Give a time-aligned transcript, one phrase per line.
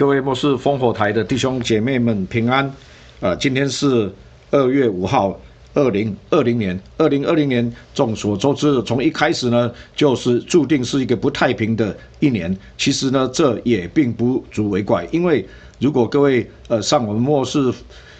[0.00, 2.74] 各位末世烽火台的弟兄姐妹们平安，
[3.20, 4.10] 呃，今天是
[4.50, 5.38] 二月五号，
[5.74, 12.56] 二零二零年，二零二零年众所周知，从一开始呢，就是注定是一个不太平的一年。
[12.78, 15.46] 其实呢，这也并不足为怪，因为
[15.78, 17.70] 如果各位呃上我们末世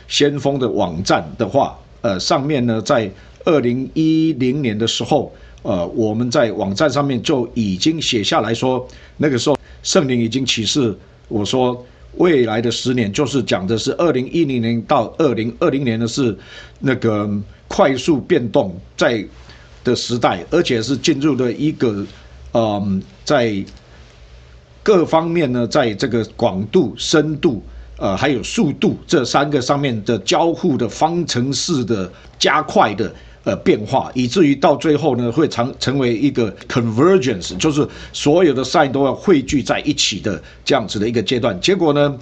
[0.07, 3.11] 先锋的网站的话，呃，上面呢在
[3.47, 8.87] 二零一零年的时候，呃，我们在网站上面就已经写下来说，
[9.17, 10.95] 那个时候圣灵已经启示。
[11.31, 11.87] 我说，
[12.17, 16.37] 未来的十年就是讲的是二零一零年到二零二零年的是
[16.80, 17.30] 那个
[17.69, 19.25] 快速变动在
[19.84, 22.05] 的时代，而且是进入了一个
[22.53, 23.65] 嗯，在
[24.83, 27.62] 各方面呢，在这个广度、深度，
[27.97, 33.15] 呃，还有速度这三个上面的交互的方程式的加快的。
[33.45, 41.59] 呃，变化，以至于到最后呢，会成成为一个 convergence，就是所有的 sign 都要汇聚在一起的这样子的一个阶段。
[41.61, 42.19] 结果呢？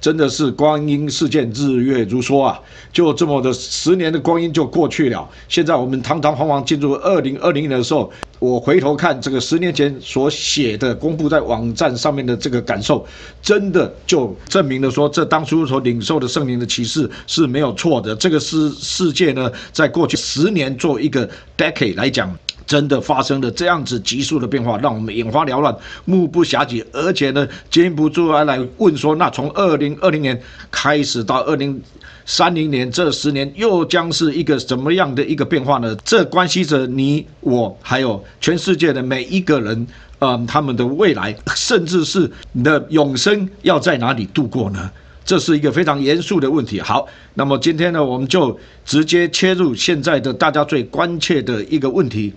[0.00, 2.58] 真的是光阴似箭，日月如梭啊！
[2.92, 5.28] 就这么的十年的光阴就过去了。
[5.48, 13.06] 现在我们堂堂皇皇进入二零二零年的时候，我回头看这个十年前所写的、公布在网站上面的这个感受，
[13.42, 18.16] 真的就证明了说，这当初所领受的圣灵的启示是没有错的。
[18.16, 22.34] 这个世世界呢，在过去十年做一个 decade 来讲。
[22.70, 30.40] 真的发生了这样子急速的变化，让我们眼花缭乱、目不暇接，而且呢，禁不住来来问说：那从二零二零年
[30.70, 31.82] 开始到二零
[32.24, 35.96] 三零年这十年，又将是一个怎么样的一个变化呢？
[36.04, 39.84] 这关系着你我，还有全世界的每一个人，
[40.20, 44.88] 嗯，他们的未来，甚至是你的永生要在哪里度过呢？
[45.24, 46.80] 这是一个非常严肃的问题。
[46.80, 52.32] 好，那么今天呢，我们就直接切入现在的大家最关切的一个问题。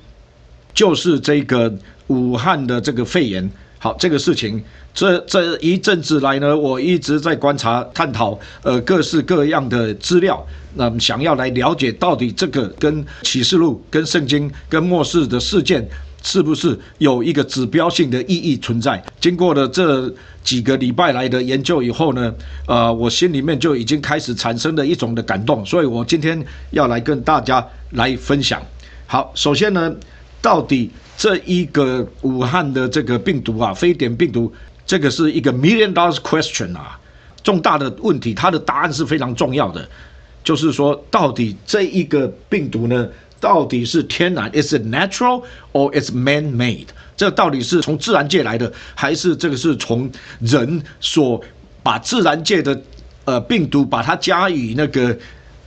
[0.74, 1.74] 就是这个
[2.08, 4.62] 武汉的这个肺炎，好，这个事情，
[4.94, 15.88] 这这一阵子来呢，我一直在观察、探讨，呃，各式各样的资料，那想要来了解到底这个跟启示录、跟圣经、跟末世的事件，
[16.24, 19.03] 是不是有一个指标性的意义存在？
[19.20, 20.12] 经过了这
[20.44, 22.34] 几个礼拜来的研究以后呢，
[22.68, 28.62] 呃，我心里面就已经开始产生了一种的感动，所以我今天要来跟大家来分享。
[29.06, 29.96] 好，首先呢。
[30.44, 34.54] 到底这一个武汉的这个病毒啊，非典病毒，
[34.86, 37.00] 这个是一个 million dollars question 啊，
[37.42, 39.88] 重大的问题，它的答案是非常重要的，
[40.44, 43.08] 就是说，到底这一个病毒呢，
[43.40, 46.88] 到底是天然，is it natural or is man made？
[47.16, 50.12] 这到底是从自然界来的，还是这个是从
[50.42, 51.42] 人所
[51.82, 52.82] 把自然界的
[53.24, 55.18] 呃病毒把它加以那个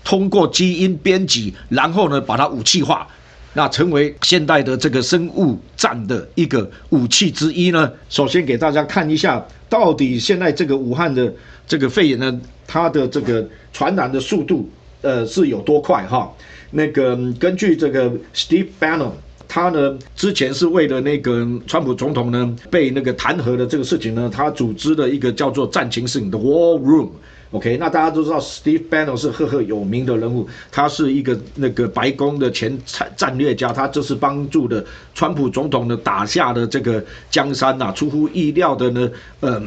[0.05, 3.09] 通过基因编辑，然后呢把它武器化？
[3.57, 7.91] 那成为现代的这个生物战的一个武器之一呢？
[8.11, 11.33] 首先给大家看一下，到底现在这个武汉的
[11.67, 14.69] 这个肺炎呢，它的这个传染的速度，
[15.01, 16.31] 呃，是有多快哈？
[16.73, 19.13] 那个根据这个 Steve Bannon，
[19.49, 27.09] 他呢之前是为了那个川普总统呢被那个弹劾的这个事情呢，他组织了一个叫做战情室的 War Room。
[27.57, 34.85] OK，那大家都知道 Steve Bannon 是赫赫有名的人物，他是一个那个白宫的前战战略家，他就是帮助的
[35.15, 39.63] 川普总统呢打下的这个江山呐，出乎意料的呢，呃，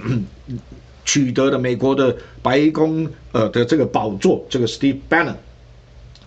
[1.03, 5.33] 取得了美国的白宫呃的这个宝座，这个 Steve Bannon。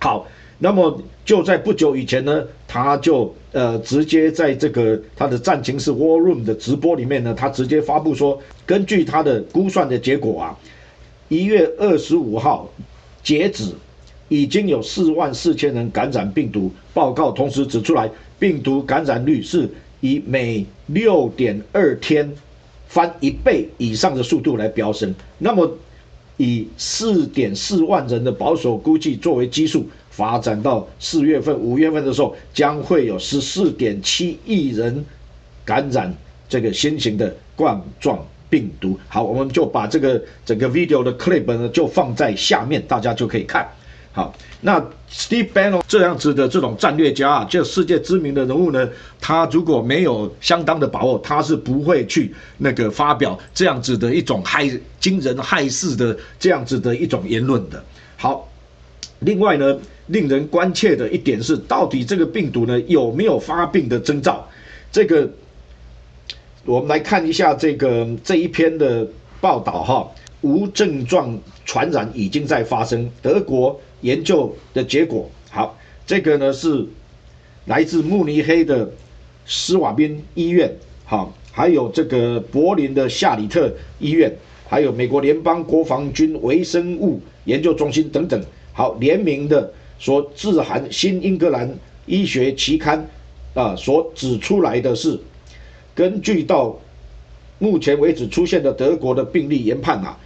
[0.01, 0.27] 好，
[0.59, 10.59] 那么就在不久以前呢，他就呃直接在这个他的战情室 War Room 的直播里面呢，他直接发布说，根据他的估算的结果啊。
[11.29, 12.71] 一月二十五号
[13.23, 13.73] 截止，
[14.29, 16.71] 已经有四万四千人感染病毒。
[16.93, 19.69] 报告同时指出来，病毒感染率是
[20.01, 22.31] 以每六点二天
[22.87, 25.15] 翻一倍以上的速度来飙升。
[25.39, 25.71] 那么，
[26.37, 35.05] 以四点四万人的保守估计作为基数，发展到四月份、五月份的时候，将会有十四点七亿人
[35.65, 36.13] 感染
[36.49, 38.27] 这个新型的冠状。
[38.53, 43.67] 病毒好，我们就把这个整个 video 的 clip 呢，就放在下面，大家就可以看。
[44.13, 44.79] 好，那
[45.11, 48.87] Steve Bannon 这样子的这种战略家啊，这世界知名的人物呢，
[49.19, 57.83] 他如果没有相当的把握，他是不会去那个发表这样子的一种害惊人害世的这样子的一种言论的。
[58.19, 58.47] 好，
[59.21, 59.79] 另外呢，
[60.09, 64.47] 令人关切的一点是，到底这个病毒呢有没有发病的征兆？
[64.93, 65.27] 这个。
[66.65, 69.07] 我们来看一下这个这一篇的
[69.41, 70.09] 报道哈，
[70.43, 73.11] 无症状传染已经在发生。
[73.21, 75.77] 德国研究的结果，好，
[76.07, 76.87] 这个呢是
[77.67, 78.89] 来自慕尼黑的
[79.45, 80.73] 施瓦宾医院，
[81.05, 84.33] 好，还有这个柏林的夏里特医院，
[84.69, 88.41] 还有美国联邦国防军微生物研究中心等等，
[88.73, 91.69] 好联名的所致函新英格兰
[92.07, 93.05] 医学期刊，
[93.53, 95.19] 啊，所指出来的是，
[95.95, 96.79] 根据到
[97.59, 100.17] 目前为止出现的德国的病例研判啊，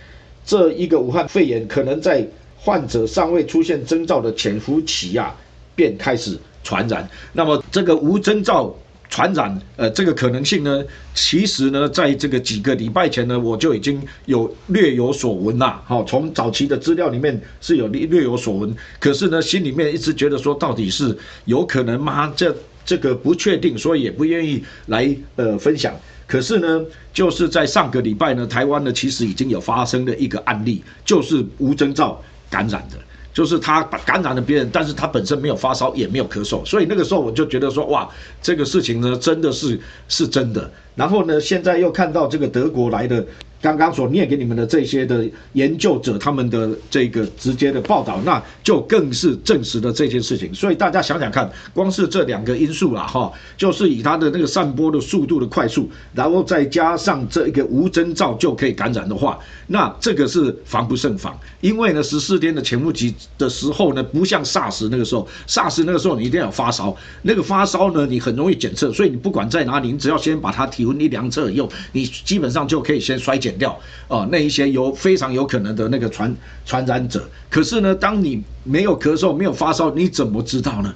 [0.45, 2.27] 这一个武汉肺炎可能在
[2.57, 5.35] 患者尚未出现征兆的潜伏期啊，
[5.75, 7.09] 便开始传染。
[7.33, 8.75] 那么这个无征兆。
[9.09, 10.85] 传染，呃，这个可能性呢，
[11.15, 15.81] 其实呢，在这个几个礼拜前呢，我就已经有略有所闻啦。
[15.87, 22.35] 好，从早期的资料里面是有略略有所闻，可是呢，心里面一直觉得说，到底是有可能吗？
[22.37, 22.53] 这
[22.87, 25.93] 这个不确定，所以也不愿意来呃分享。
[26.27, 32.97] 可是呢，就是在上个礼拜呢，台湾呢其实已经有发生了一个案例，就是无征兆感染的。
[33.35, 38.09] 就是他感染了别人，但是他本身没有发烧，也没有咳嗽，所以那个时候我就觉得说，哇，
[38.41, 39.79] 这个事情呢，真的是
[40.09, 40.73] 是真的。
[40.97, 43.25] 然后呢，现在又看到这个德国来的。
[43.59, 50.55] 刚刚所念给你们的这些的研究者他们的这个直接的报道，那就更是证实了这件事情。
[50.55, 61.37] 所以大家想想看，光是这两个因素啦，哈，就是以它的那个散播的速度的快速，然后再加上这一个无征兆就可以感染的话，那这个是防不胜防。
[61.63, 73.57] 因为呢，十四天的潜伏期的时候呢，不像 SARS 那个时候，SARS 那个时候你一定要发烧，那个发烧呢，你很容易检测，所以你不管在哪里，你只要先把它提温一量测以后，你基本上就可以先衰减。
[73.57, 76.37] 掉啊，那一些有非常有可能的那个传
[76.67, 80.95] 传染者，可是呢，当你没有咳嗽、没有发烧，你怎么知道呢？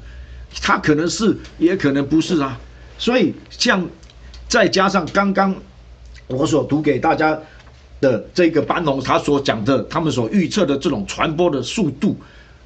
[0.61, 2.61] 他可能是，也可能不是啊。
[2.99, 3.89] 所以像
[4.47, 5.55] 再加上刚刚
[6.27, 7.39] 我所读给大家
[7.99, 12.15] 的这个班农他所讲的，他们所预测的这种传播的速度，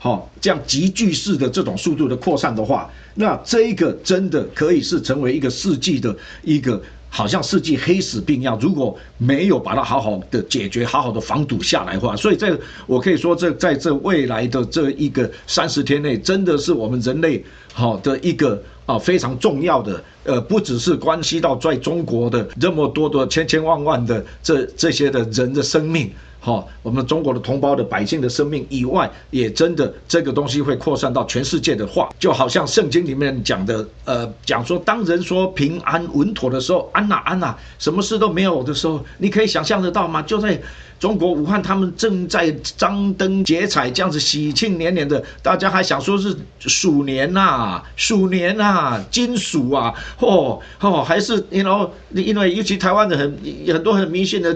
[0.01, 6.83] 好，这样急剧式的这种速度的扩散的话，那这一个真的可以是成为一个世纪的一个。
[7.17, 12.59] 好像世纪黑死病一样，如果没有把它好好的解决、好好的防堵下来的话，所以这
[12.89, 26.11] 我可以说，这在这未来的这一个三十天内，真的是我们人类好的一个啊非常重要的，呃，不只是关系到在中国的这么多的千千万万的这这些的人的生命。
[26.45, 40.21] 好，我们中国的同胞的百姓的生命以外，也真的这个东西会扩散到全世界的话，就好像圣经里面讲的，呃，讲说当人说平安稳妥的时候，安呐安呐，什么事都没有的时候，你可以想象得到吗？
[40.21, 40.61] 就在
[41.01, 54.55] 中国武汉，他们正在张灯结彩，这样子喜庆年年的，大家还想说是鼠年呐，鼠年呐，金鼠啊，嚯嚯，还是因为因为尤其台湾的很很多很迷信的。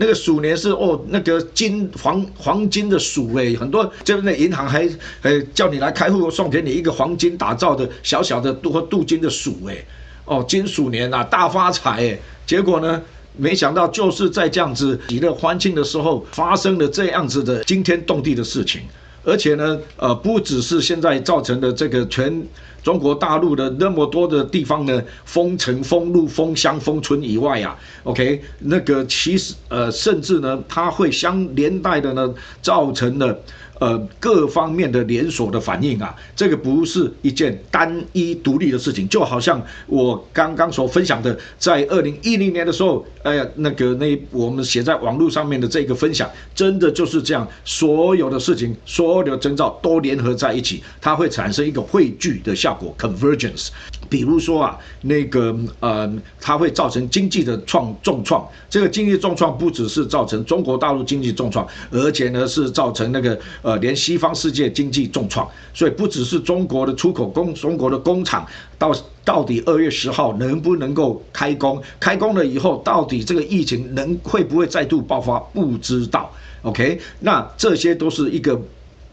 [0.00, 4.88] 那个鼠年是哦，那个金黄黄金的鼠哎，很多就那银行还
[5.22, 9.76] 呃叫你来开户，送给你一个黄金打造的小小的镀镀金的鼠哎，
[10.24, 13.02] 哦金鼠年呐大发财哎，结果呢，
[13.36, 18.82] 没想到就是在这样子喜乐欢庆的时候，发生了这样子的惊天动地的事情，
[19.24, 22.46] 而且呢，呃不只是现在造成的这个全。
[22.80, 32.32] 中国大陆的那么多的地方呢，封城、封路、封乡、封村以外啊，OK，那个其实呃，甚至呢，它会相连带的呢，
[32.62, 33.36] 造成了。
[33.78, 53.68] 呃，各方面的连锁的反应啊，这个不是一件单一独立的事情，就好像我刚刚所分享的，在二零一零年的时候，哎呀，那个那我们写在网络上面的这个分享，真的就是这样，所有的事情，所有的征兆都联合在一起，它会产生一个汇聚的效果，convergence。
[54.08, 63.38] 比如说啊，那个呃，它会造成经济的创重创，这个经济重创不只是造成中国大陆经济重创，而且呢是造成那个。
[63.62, 68.46] 呃，连西方世界经济重创，所以不只是中国的出口工，中国的工厂
[68.78, 71.82] 到到底二月十号能不能够开工？
[72.00, 75.38] 开工了以后，到底这个疫情能会不会再度爆发？
[75.52, 76.32] 不知道。
[76.62, 78.56] OK，那这些都是一个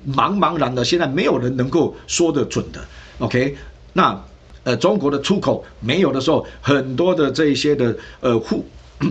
[0.08, 2.80] 茫茫然的，现在没有人能够说得准的。
[3.20, 3.56] OK，
[3.94, 4.24] 那
[4.65, 8.65] 呃，中国的出口没有的时候，很多的这一些的呃户。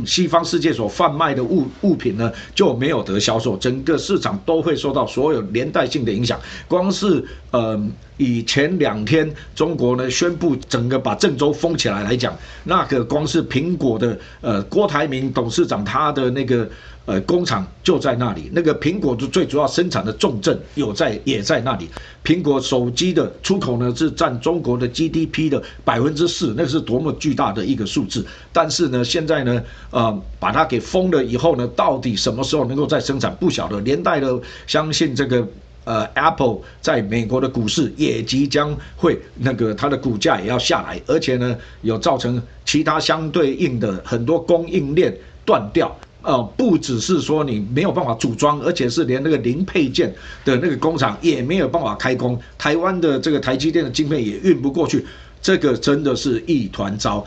[0.07, 6.41] 西方世界所贩卖的物物品呢，就没有得销售，整个市场都会受到所有连带性的影响。
[6.67, 7.79] 光是呃，
[8.17, 16.69] 以前两天中国呢宣布整个把郑州封起来来讲，那个光是苹果的呃郭台铭董事长他的那个。
[17.07, 21.87] 呃，工厂就在那里，那个苹果的最主要生产的重镇有在也在那里。
[22.25, 28.27] 苹果手机的出口呢是占中国的 GDP 的百分之四，那是多么巨大的一个数字。
[28.55, 33.79] 但是呢，现在呢，呃，把它给封了以后呢，到底什么时候能够再生产不晓得。
[33.81, 35.47] 连带的相信这个
[35.85, 45.15] 呃，Apple 在美国的股市也即将会那个它的股价也要下来，而且呢，有造成其他相对应的很多供应链
[45.45, 45.95] 断掉。
[46.23, 50.11] 呃，不只是说你没有办法组装，而且是连那个零配件
[50.43, 52.41] 的那个工厂也没有办法开工。
[52.57, 55.05] 台湾的这个台积电的晶片也运不过去，
[55.43, 57.27] 这个真的是一团糟。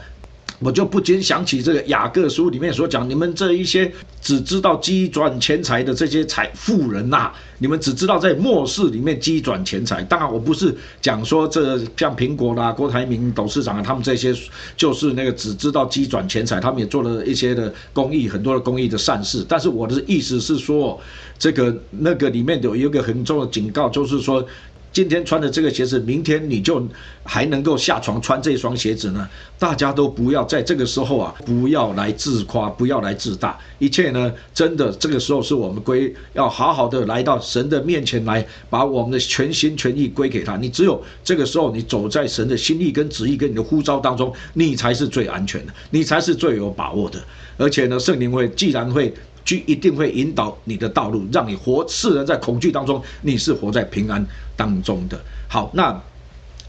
[0.60, 10.02] 我就不禁想起这个雅各书里面所讲，你们这一些只知道积转钱财的这些财富人呐，你们只知道在末世里面积转钱财。
[10.04, 14.36] 当然，我不是讲说这像苹果啦、郭台铭董事长啊，他们这些
[14.76, 19.46] 就是那个只知道积转钱财，他们也做了一些的公益，很多的公益的善事。
[19.48, 21.00] 但是我的意思是说，
[21.38, 24.44] 这个那个里面有一个很重要的警告，就是说。
[24.92, 26.86] 今天穿的这个鞋子，明天你就
[27.24, 29.30] 还能够下床穿这双鞋子呢？
[29.60, 33.58] 大家都不要在这个时候啊，不要来自夸，不要来自大。
[33.78, 40.58] 一切呢，真的这个时候是我们归要好好的来到神的面前来，把我们的全心全意归给他。
[40.58, 47.20] 你只有这个时候，你走在神的心意跟旨意跟你的呼召当中，你才是最安全的，你才是最有把握的。
[47.58, 49.14] 而且呢，圣灵会既然会。
[49.48, 54.24] 就一定会引导你的道路，让你活世人在恐惧当中，你是活在平安
[54.58, 55.18] 当中的。
[55.48, 55.98] 好，那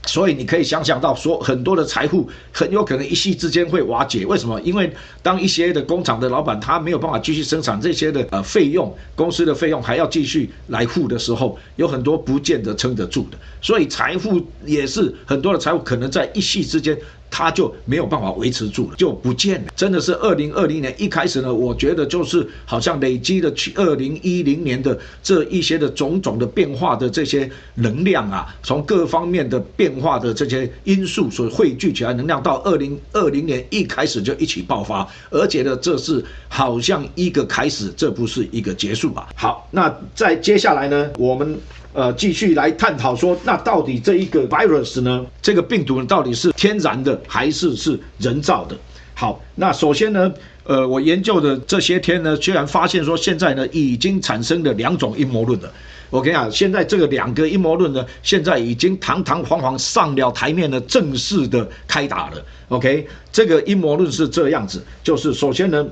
[0.07, 4.25] 所以你可以想想到，说很多的财富很有可能一夕之间会瓦解。
[4.25, 4.61] 为什么？
[4.61, 4.91] 因为
[5.25, 13.37] 当一些的工厂的老板他没有办法继续生产这些的呃费用，公司的费用还要继续来付的时候，有很多不见得撑得住的。
[13.61, 16.97] 所以财富也是很多的财富可能在一夕之间。
[17.31, 19.73] 他就没有办法维持住了，就不见了。
[19.77, 39.29] 真的是二零二零年一开始呢，我觉得就是好像累积了去二零一零年的这一些的种种的变化的这些能量啊，从各方面的变化的这些因素所汇聚起来能量，到二零二零年一开始就一起爆发，而且呢，这是好像一个开始，这不是一个结束吧？
[39.37, 41.59] 好，那在接下来呢，我们。
[41.95, 45.25] 呃，继续来探讨说，那到底这一个 virus 呢？
[45.41, 48.77] 这个病毒，到底是天然的还是是人造的？
[49.15, 50.33] 好，那首先呢，
[50.65, 55.73] 呃，我研究的这些天呢，居然发现说，现在呢已经产生了两种阴谋论了。
[56.11, 62.45] 我跟你讲，现在这个两个阴谋论呢，现在已经堂堂皇皇上了台面的正式的开打了。
[62.69, 65.85] OK，这个阴谋论是这样子，就是首先呢，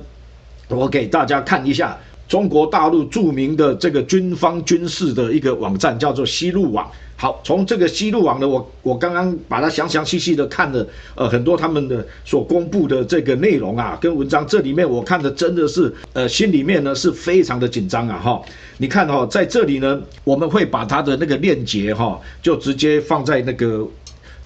[0.69, 1.97] 我给大家看一下。
[2.27, 6.89] 中国大陆著名的这个军方军事的一个网站叫做西路网。
[7.19, 18.39] 好，从这个西路网呢，我我刚刚把它详详细细的看了，呃，很多他们的所公布的这个内容啊，跟文章，这里面我看的真的是，呃，心里面呢是非常的紧张啊，哈。
[18.77, 23.87] 你看哈，在这里呢，我们会把它的那个链接哈，就直接放在那个。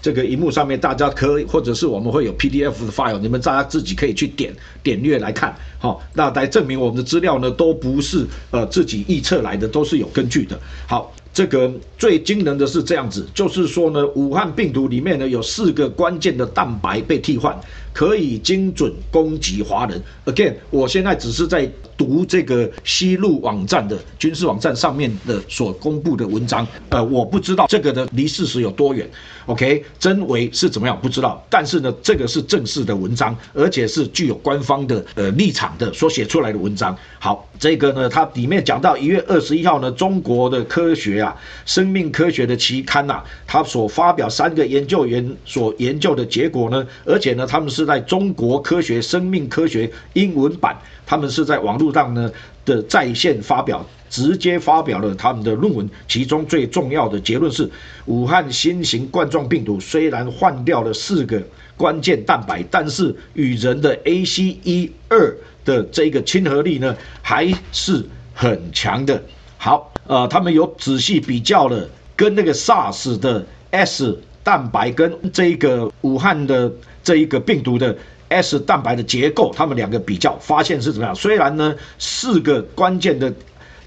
[0.01, 10.59] 这个荧幕上面，大家可以，或者是我们会有 PDF 的 file，你们大家自己可以去点点略来看，好，那来证明我们的资料呢，都不是呃自己臆测来的，都是有根据的。
[10.87, 17.55] 好，这个最惊人的是这样子，就是说呢，武汉病毒里面呢有四个关键的蛋白被替换，
[17.93, 20.01] 可以精准攻击华人。
[20.25, 21.69] Again，我现在只是在。
[21.97, 29.07] 读这个西路网站的军事网站上面的所公布的文章，呃，我不知道这个的离事实有多远。
[29.45, 36.97] OK，真伪是怎么样不知道，但是呢，这个是正式的文章，而且是具有官方的呃立场的所写出来的文章。
[37.19, 41.35] 好，这个呢，它里面讲到一月二十一号呢，中国的科学啊，
[41.67, 50.77] 生命科学的期刊呐，它所发表三个研究员所研究的结果呢，而且呢，他们是是在中国科学生命科学英文版。
[51.05, 52.31] 他们是在网络上呢
[52.63, 55.89] 的在线发表，直接发表了他们的论文。
[56.07, 57.69] 其中最重要的结论是，
[58.05, 61.41] 武汉新型冠状病毒虽然换掉了四个
[61.75, 65.35] 关键蛋白，但是与人的 ACE 二
[65.65, 69.21] 的这个亲和力呢还是很强的。
[69.57, 76.71] 好，呃，他们有仔细比较了跟那个 SARS 的 S 蛋白跟这个武汉的
[77.03, 77.97] 这一个病毒的。
[78.33, 81.13] S 蛋白的结构，他们两个比较发现是怎么样？
[81.13, 83.29] 虽然呢，四个关键的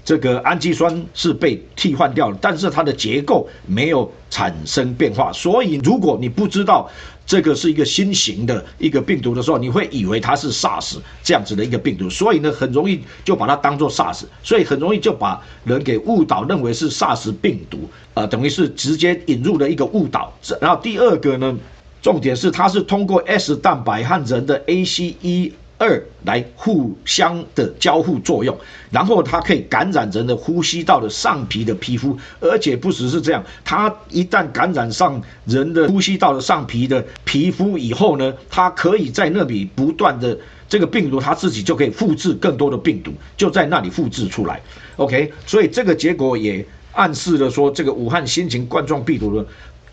[0.03, 5.33] 这个氨基酸是被替换掉了，但是它的结构没有产生变化。
[5.33, 6.87] 所以，如果你不知道
[7.25, 20.31] 这个是一个新型的一个病毒的时候，你会以为它是 SARS 这样子的一个病毒，所以呢，很容易就把它当做 SARS，所以很容易就把人给误导，认为是 SARS 病毒，呃，等于是直接引入了一个误导。
[20.61, 21.57] 然后第二个呢？
[22.05, 28.55] 重点是，它是通过 S 蛋白和人的 ACE 二来互相的交互作用，
[28.91, 40.37] 然后它可以感染人的呼吸道的上皮的皮肤，而且不只是这样，它一旦感染上人的呼吸道的上皮的皮肤以后呢，它可以在那里不断的
[40.69, 44.61] 这个病毒，它自己就可以复制更多的病毒，就在那里复制出来。
[44.97, 46.63] OK，所以这个结果也。
[46.97, 49.45] 暗示了说这个武汉新型冠状病毒呢，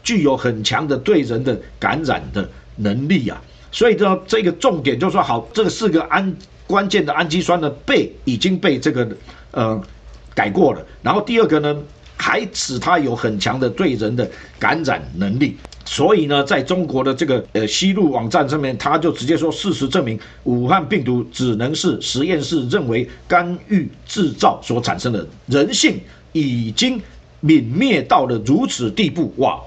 [0.02, 3.40] 具有很强的对人的感染的能力啊。
[3.70, 9.08] 所以呢，这个重点就是说，好，这个四个氨关键的氨基酸呢，被已经被这个
[9.50, 9.82] 呃
[10.34, 10.86] 改过了。
[11.02, 11.76] 然后第二个呢，
[12.16, 15.56] 还使它有很强的对人的感染能力。
[15.84, 25.98] 所以呢，在中国的这个呃西路网站上面，他就直接说，事实证明，武汉病毒只能是实验室认为干预制造所产生的，人性
[26.32, 27.02] 已经
[27.42, 29.60] 泯灭到了如此地步，哇！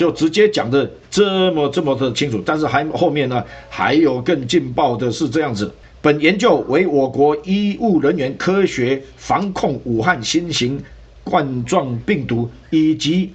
[0.00, 5.70] 就直接讲的这么这么的清楚，但是还后面呢还有更劲爆的是这样子。
[6.00, 10.82] 本研究为我国医务人员科学防控武汉新型
[11.22, 13.30] 冠状病毒以及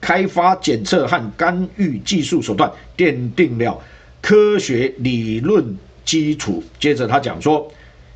[0.00, 3.80] 开发检测和干预技术手段奠定了
[4.20, 6.60] 科学理论基础。
[6.80, 7.70] 接着他讲说，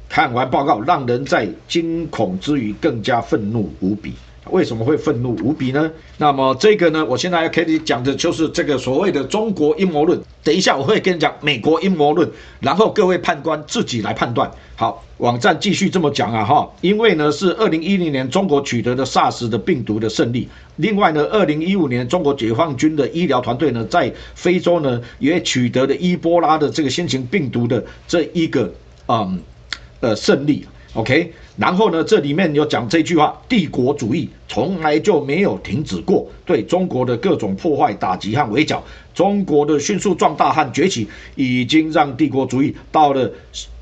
[0.09, 4.15] 看完报告，让人在惊恐之余更加愤怒无比。
[4.51, 5.91] 为什么会愤怒无比呢？
[6.19, 10.21] 那么这个呢，我现在要开始讲的就是这个所谓的中国阴谋论。
[10.43, 12.29] 等一下我会跟你讲美国阴谋论，
[12.61, 14.51] 然后各位判官自己来判断。
[14.77, 20.47] 好，网站继续这么讲啊哈，因为呢是二零一零年中国取得的 SARS 的病毒的胜利，
[20.77, 28.71] 另外呢二零一五年中国解放军的医疗团队呢在非洲呢也取得了伊波拉的这个新型病毒的这一个
[29.07, 29.41] 嗯
[30.01, 30.67] 呃胜利。
[30.95, 38.81] OK，然后呢，这里面有讲这句话：帝国主义从来就没有停止过对中国的各种破坏、打击和围剿。
[39.13, 43.29] 中国的迅速壮大和崛起，已经让帝国主义到了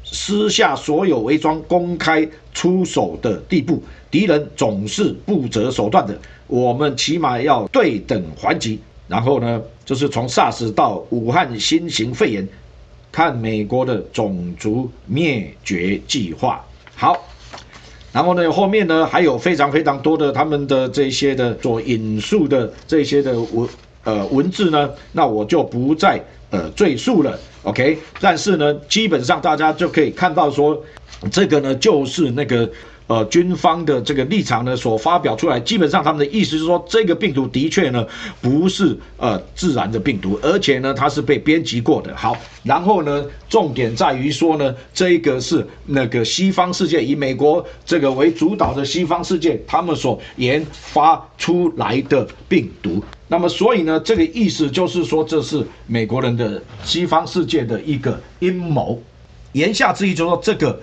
[0.03, 3.83] 私下所有伪装、公开出手的地步。
[4.11, 8.81] 敌人总是不择手段的，我们起码要对等还击。
[9.07, 12.49] 然后呢，就是从 SARS 到武汉新型肺炎，
[13.11, 16.65] 看美国的种族灭绝计划。
[16.95, 17.29] 好，
[18.13, 23.69] 然后呢，后面呢还有非常非常多的他们的这些的所引述的这些的文
[24.05, 27.39] 呃文字呢，那我就不再呃赘述了。
[27.63, 30.81] OK，但是呢，基本上大家就可以看到说，
[31.31, 32.69] 这个呢就是那个。
[33.13, 38.07] 呃，军方的这个立场呢，所发表出来，基本上他们的意思是说，这个病毒的确呢
[38.41, 42.17] 不是呃自然的病毒，而且呢它是被编辑过的。
[42.17, 53.05] 好，然后呢，重点在于说呢，这个是那个西方世界以美国这个为主导的西方世界，他们所研发出来的病毒。
[53.29, 58.99] 那么，所以呢，这个意思就是说，这是美国人的西方世界的一个阴谋。
[59.53, 60.81] 言下之意就是说，这个。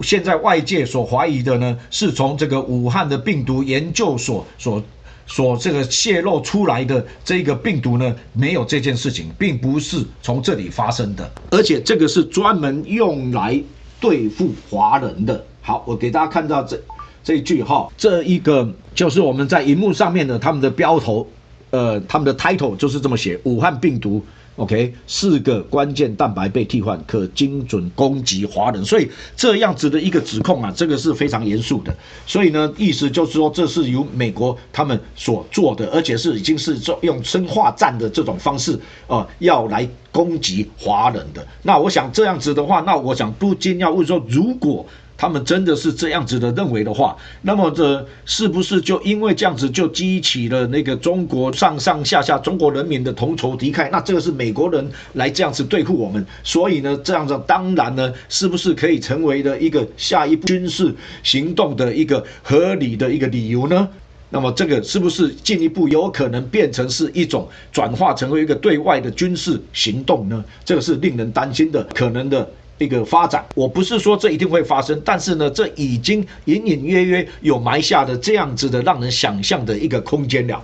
[0.00, 4.82] 现在外界所怀疑的呢，是从这个武汉的病毒研究所所
[5.26, 13.60] 所这个泄露出来的这个病毒呢，没有这件事情，并不是从这里发生的，而且这个是专门用来
[14.00, 15.44] 对付华人的。
[15.62, 16.80] 好，我给大家看到这
[17.24, 21.26] 这一句哈，这一个就是我们在荧幕上面的他们的标头，
[21.70, 24.24] 呃，他们的 title 就是这么写：武汉病毒。
[24.56, 31.94] OK，四个关键蛋白被替换，可精准攻击华人，所以这样子的一个指控啊，这个是非常严肃的。
[32.26, 41.46] 所以呢，意思就是说，这是由美国他们所做的，而且是已经是做用生化战的这种方式啊，要来攻击华人的。
[41.62, 44.86] 那我想这样子的话，那我想不禁要问说，如果。
[45.18, 53.88] 他们真的是这样子的认为的话，那么这是不是就因为这样子就激起了那个中国上上下下中国人民的同仇敌忾？
[53.90, 63.88] 那这个是美国人来这样子对付我们，所以呢，这样子当然呢，是不是可以成为的一个下一步军事行动的一个合理的一个理由呢？
[64.28, 70.44] 那么这个是不是进一步有可能变成是一种转化成为一个对外的军事行动呢？
[70.64, 72.46] 这个是令人担心的可能的。
[72.78, 80.62] 一个发展，我不是说这一定会发生，但是呢，这已经隐隐约约有埋下的这样子的让人想象的一个空间了。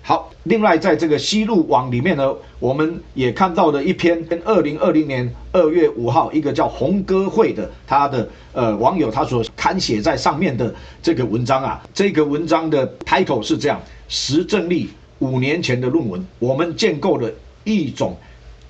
[0.00, 17.30] 好，另外在这个西路网里面呢，我们也看到了一篇跟二零二零年二月五号一个叫红歌会的他的呃网友他所刊写在上面的这个文章啊，这个文章的 title 是这样：石正丽五年前的论文，我们建构了
[17.64, 18.16] 一种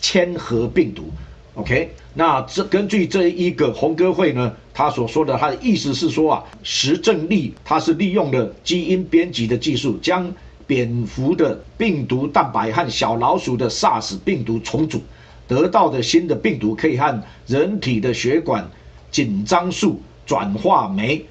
[0.01, 1.05] 铅核病毒。
[1.59, 10.33] OK，那这根据这一个红歌会呢，他所说的，他的意思是说啊，石正丽他是利用了基因编辑的技术，将
[10.69, 15.03] 蝙蝠的病毒蛋白和小老鼠的 SARS 病毒重组，
[15.49, 18.71] 得到的新的病毒可以和人体的血管
[19.11, 21.27] 紧张素转化酶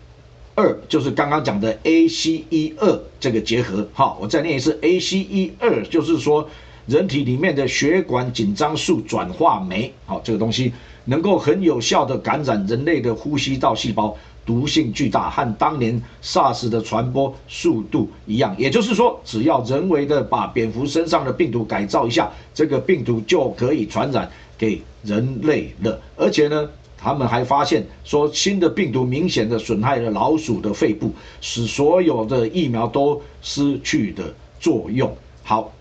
[0.56, 3.88] 二，就是刚刚讲的 ACE 二这个结合。
[3.94, 6.50] 好，我再念一次 ACE 二，就是说。
[6.88, 10.72] 人体里面的血管紧张素转化酶，好，这个东西
[11.04, 18.56] 能够很有效的感染人类的呼吸道细胞，毒性巨大，和当年 SARS 的传播速度一样。
[18.58, 26.02] 也就是说，只要人为的把蝙蝠身上的病毒改造一下，这个病毒就可以传染给人类了。
[26.16, 35.14] 而且呢，他们还发现说，新的病毒明显的损害了老鼠的肺部，使所有的疫苗都失去的作用。
[35.44, 35.74] 好。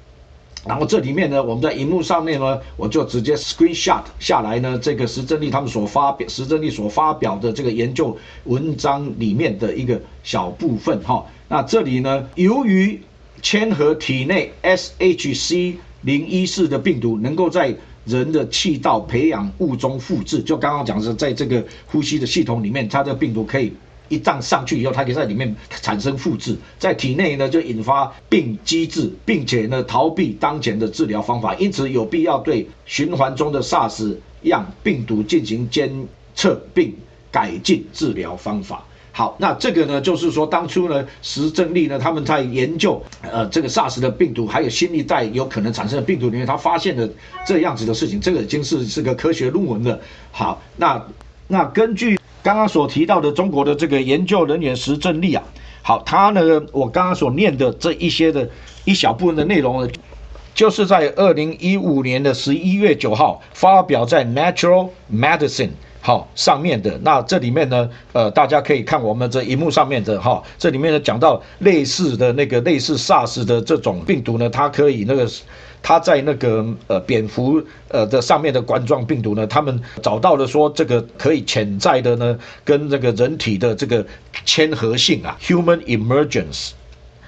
[0.66, 11.24] 然后这里面呢，我们在荧幕上面呢，我就直接 screenshot 下来呢，这个石正丽他们所发表，石正丽所发表的这个研究文章里面的一个小部分哈。
[11.48, 13.00] 那这里呢，由于
[13.42, 17.74] 铅和体内 SHC 零一四的病毒能够在
[18.04, 23.72] 人的气道培养物中复制，就刚刚讲是在这个呼吸的系统里面，它的病毒可以。
[24.08, 36.94] 一旦上去以后，它可以在里面产生复制，在体内呢就引发病机制，并且呢逃避当前的治疗方法，因此有必要对循环中的 SARS 样病毒进行监测并
[37.30, 38.84] 改进治疗方法。
[39.12, 47.08] 好，那这个呢就是说，当初呢石正丽呢他们在研究呃这个 SARS 的病毒，还有新一代有可能产生的病毒里面，他发现了
[47.46, 49.98] 这样子的事情，这个已经是是个科学论文了。
[50.30, 51.02] 好，那
[51.48, 52.18] 那根据。
[52.46, 55.42] 刚刚所提到的中国的这个研究人员石正丽啊，
[55.82, 58.48] 好，他呢，我刚刚所念的这一些的
[58.84, 59.90] 一小部分的内容呢，
[60.54, 66.96] 就是在二零一五年的十一月九号发表在 Natural Medicine 好上面的。
[67.02, 75.28] 那这里面呢，呃，大家可以看我们这荧幕上面的哈，这里面呢讲到类似的那个类似 SARS 的这种病毒呢，它可以那个。
[75.82, 84.04] 他在那个呃蝙蝠呃的上面的冠状病毒呢，他们找到了说这个可以潜在的呢，跟这个人体的这个
[84.44, 86.70] 牵合性啊，human emergence，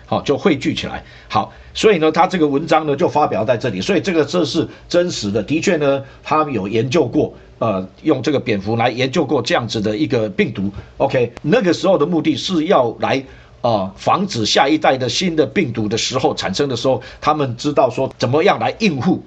[0.06, 1.04] 好就汇聚起来。
[1.28, 10.70] 好，所以呢，他这个文章呢就发表在这里，所以这个这是真实的，的确呢，他有研究过，呃，用这个蝙蝠来研究过这样子的一个病毒。
[10.96, 13.22] OK，那个时候的目的是要来。
[13.60, 19.22] 啊，防止下一代的新的病毒的时候产生的时候，他们知道说怎么样来应付，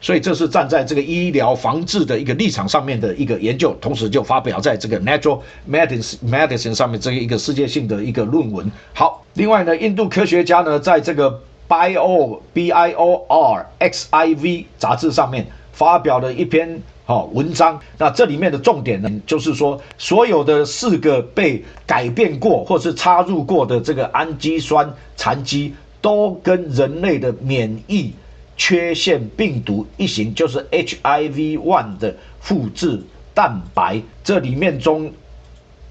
[0.00, 8.70] 所以这是站在这个医疗防治的一个立场上面的一个研究，同时就发表在这个 Natural Medicine Medicine 上面这一个世界性的一个论文。
[8.92, 16.82] 好，另外呢，印度科学家呢在这个 Bio B I O R X I V 杂志上面发表了一篇。
[17.12, 28.10] 哦，文章那这里面的重点呢，就是说所有的四个被改变过或是插入过的这个氨基酸残基，都跟人类的免疫
[28.56, 32.98] 缺陷病毒一型，就是 HIV one 的复制
[33.34, 35.12] 蛋白这里面中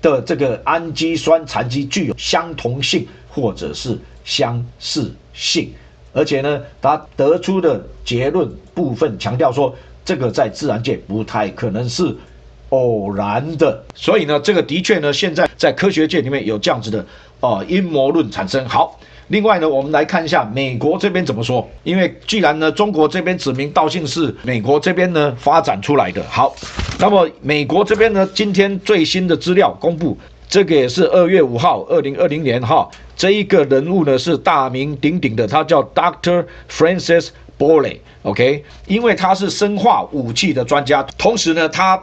[0.01, 5.71] 的这个氨基酸残基具有相同性或者是相似性，
[6.13, 9.75] 而且呢，他得出的结论部分强调说。
[10.11, 12.13] 这个在自然界不太可能是
[12.67, 17.05] 偶然的，所以呢，这个的确呢，现在在科学界里面有这样子的
[17.39, 18.67] 啊阴谋论产生。
[18.67, 21.65] 好，另外呢，我们来看一下美国这边怎么说。
[21.85, 26.21] 因为既然呢，中国这边指名道姓是美国这边呢发展出来的。
[26.29, 26.53] 好，
[26.99, 30.17] 那么美国这边呢，今天最新的资料公布，
[30.49, 37.29] 这个也是二月五号，二零二零年哈，这一个人物呢是大名鼎鼎的，他叫 Doctor Francis。
[37.61, 42.01] 玻璃，OK，因为他是生化武器的专家，同时呢，他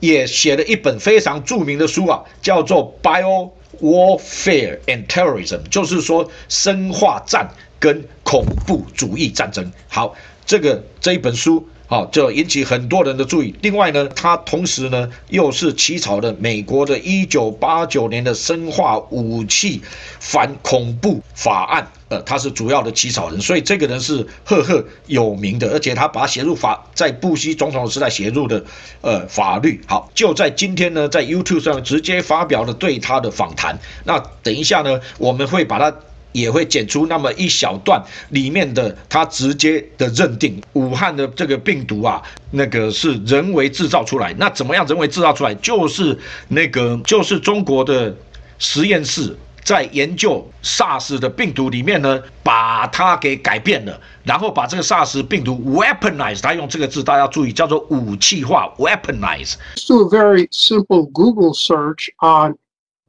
[0.00, 3.48] 也写了一本非常著名的书啊，叫做《Bio
[3.80, 7.48] Warfare and Terrorism》，就是说生化战
[7.80, 9.72] 跟恐怖主义战争。
[9.88, 11.66] 好，这个这一本书。
[11.90, 13.54] 好，就引起很多人的注意。
[13.62, 19.80] 另外呢，他同时呢又是起草的美国的1989年的生化武器
[20.20, 28.62] 反恐怖法案，呃，他是主要的起草人，所以这个人是赫赫有名的，而且他把他写入法，在布希总统时代写入的，
[29.00, 29.80] 呃，法律。
[29.86, 33.78] 好，就在今天呢，在 YouTube 上直接发表了对他的访谈。
[34.04, 35.96] 那等一下呢，我们会把它。
[36.40, 44.34] 也会剪出那么一小段里面的，他直接的认定武汉的这个病毒啊，那个是人为制造出来。
[44.38, 45.54] 那怎么样人为制造出来？
[45.56, 48.14] 就是那个就是中国的
[48.58, 59.54] 实验室在研究 SARS 的病毒里面呢，把它给改变了，然后把这个 SARS 病毒 weaponize，他用这个字大家注意，叫做武器化 weaponize。
[59.86, 62.56] Do a very simple Google search on.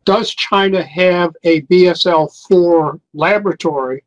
[0.05, 4.03] Does China have a BSL 4 laboratory?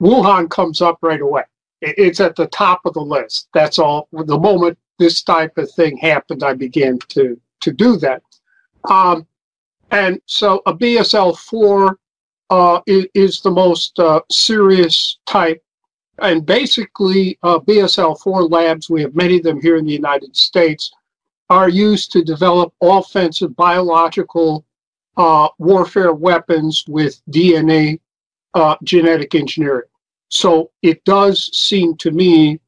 [0.00, 1.42] Wuhan comes up right away.
[1.80, 3.48] It's at the top of the list.
[3.52, 4.08] That's all.
[4.12, 8.22] The moment this type of thing happened, I began to, to do that.
[8.88, 9.26] Um,
[9.90, 11.98] and so a BSL 4
[12.50, 15.62] uh, is, is, the most uh, serious type.
[16.18, 20.36] And basically, uh, BSL 4 labs, we have many of them here in the United
[20.36, 20.92] States,
[21.50, 24.64] are used to develop offensive biological
[25.16, 28.00] uh, warfare weapons with DNA
[28.54, 29.88] uh, genetic engineering.
[30.28, 32.60] So it does seem to me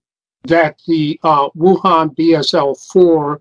[0.45, 3.41] that the uh, Wuhan BSL 4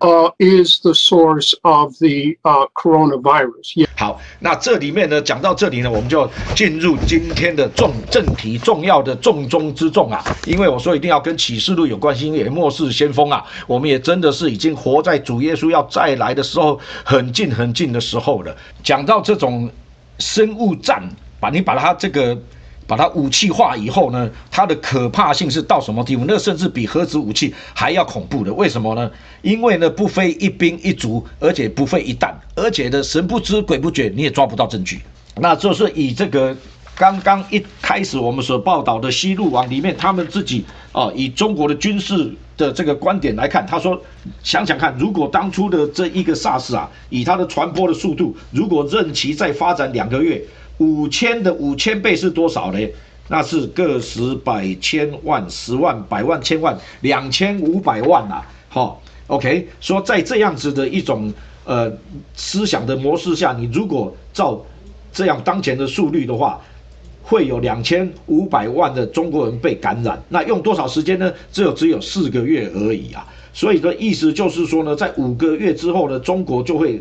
[0.00, 3.86] uh, is the source of the uh, coronavirus.
[3.96, 10.24] 好，那这里面呢，讲到这里呢，我们就进入今天的重正题，重要的重中之重啊！
[10.46, 18.56] 因为我说一定要跟启示录有关系，因为末世先锋啊，我们也真的是已经活在主耶稣要再来的时候很近很近的时候了。
[18.82, 19.70] 讲到这种
[20.18, 21.02] 生物战，
[21.38, 22.36] 把你把它这个。
[22.90, 26.24] 把它武器化以后呢，它的可怕性是到什么地步？
[26.26, 28.52] 那甚至比核子武器还要恐怖的。
[28.52, 29.08] 为什么呢？
[29.42, 35.02] 因为呢，不费一兵一卒，而且不费一弹，而且呢，神不知鬼不觉，你也抓不到证据。
[35.36, 36.56] 那就是以这个
[36.96, 44.02] 刚刚一开始我们所报道的西路网里面，他们自己啊，以中国的军事的这个观点来看，他说，
[44.42, 50.42] 想想看，如果当初的这一个 SARS 啊，以它的传播的速度，如果任其再发展两个月。
[50.80, 52.78] 五千的五千倍是多少呢？
[53.28, 58.42] 那是个十百千万十万百万千万两千五百万呐！
[58.68, 61.32] 好，OK，说在这样子的一种
[61.64, 61.92] 呃
[62.34, 64.60] 思想的模式下，你如果照
[65.12, 66.60] 这样当前的速率的话，
[67.22, 70.20] 会有两千五百万的中国人被感染。
[70.30, 71.32] 那用多少时间呢？
[71.52, 73.24] 只有只有四个月而已啊！
[73.52, 77.00] 所以的意思就是说呢，在五个月之后呢，中国就会。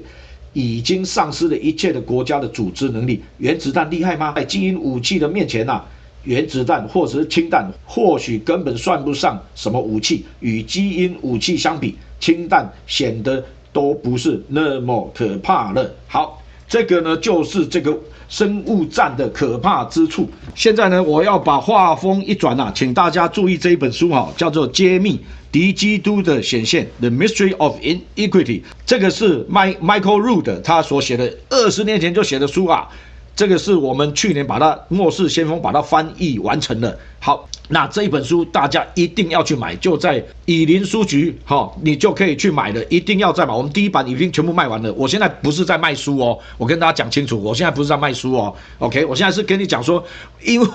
[0.54, 3.22] 已经丧失了一切的国家的组织能力。
[3.38, 4.34] 原子弹厉害吗？
[4.36, 5.84] 在基因武器的面前呐，
[6.24, 10.26] 原子弹或者是氢弹，或许根本算不上什么武器。
[10.40, 15.94] 与基因武器相比，氢弹显得都不是那么可怕了。
[16.08, 17.98] 好，这个呢就是这个
[18.30, 20.30] 生物战的可怕之处。
[20.56, 25.14] 现在呢，我要把画风一转啊，请大家注意这一本书哈，叫做《揭秘》。
[25.52, 28.46] 敌基督的显现，《The Mystery of Iniquity），》，
[28.86, 32.88] 这个是 My Michael Rood 他所写的，二十年前就写的书啊。
[33.36, 36.98] 这个是我们去年把它末世先锋把它翻译完成了。
[37.22, 43.54] 好，那这一本书大家一定要去买，就在以林书局，哈，你就可以去买的，一定要再买。
[43.54, 44.92] 我们第一版已经全部卖完了。
[44.94, 48.54] 我现在不是在卖书哦，我跟大家讲清楚，我现在不是在卖书哦。
[48.80, 50.04] OK，我现在是跟你讲说，
[50.44, 50.68] 因为